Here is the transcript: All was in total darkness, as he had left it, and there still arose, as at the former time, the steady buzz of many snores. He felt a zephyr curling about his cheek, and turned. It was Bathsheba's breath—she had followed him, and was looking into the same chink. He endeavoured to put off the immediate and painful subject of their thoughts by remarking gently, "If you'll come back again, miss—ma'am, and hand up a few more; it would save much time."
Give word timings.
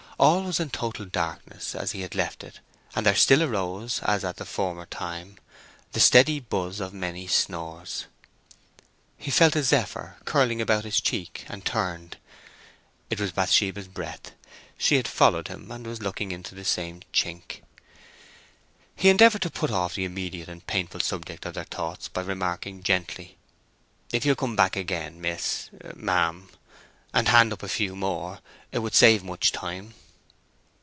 All 0.21 0.43
was 0.43 0.59
in 0.59 0.69
total 0.69 1.05
darkness, 1.07 1.73
as 1.73 1.93
he 1.93 2.01
had 2.01 2.13
left 2.13 2.43
it, 2.43 2.59
and 2.95 3.07
there 3.07 3.15
still 3.15 3.41
arose, 3.41 4.01
as 4.03 4.23
at 4.23 4.35
the 4.37 4.45
former 4.45 4.85
time, 4.85 5.39
the 5.93 5.99
steady 5.99 6.39
buzz 6.39 6.79
of 6.79 6.93
many 6.93 7.25
snores. 7.25 8.05
He 9.17 9.31
felt 9.31 9.55
a 9.55 9.63
zephyr 9.63 10.17
curling 10.25 10.61
about 10.61 10.83
his 10.83 11.01
cheek, 11.01 11.43
and 11.49 11.65
turned. 11.65 12.17
It 13.09 13.19
was 13.19 13.31
Bathsheba's 13.31 13.87
breath—she 13.87 14.95
had 14.95 15.07
followed 15.07 15.47
him, 15.47 15.71
and 15.71 15.87
was 15.87 16.03
looking 16.03 16.31
into 16.31 16.53
the 16.53 16.65
same 16.65 17.01
chink. 17.11 17.63
He 18.95 19.09
endeavoured 19.09 19.41
to 19.41 19.49
put 19.49 19.71
off 19.71 19.95
the 19.95 20.05
immediate 20.05 20.49
and 20.49 20.67
painful 20.67 20.99
subject 20.99 21.47
of 21.47 21.55
their 21.55 21.63
thoughts 21.63 22.07
by 22.07 22.21
remarking 22.21 22.83
gently, 22.83 23.37
"If 24.13 24.23
you'll 24.23 24.35
come 24.35 24.55
back 24.55 24.75
again, 24.75 25.19
miss—ma'am, 25.19 26.49
and 27.11 27.27
hand 27.27 27.53
up 27.53 27.63
a 27.63 27.67
few 27.67 27.95
more; 27.95 28.37
it 28.71 28.77
would 28.79 28.93
save 28.93 29.23
much 29.23 29.51
time." 29.51 29.95